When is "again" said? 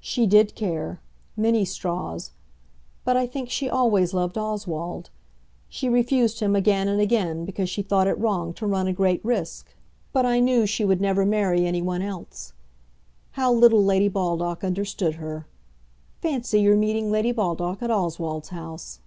6.56-6.88, 6.98-7.44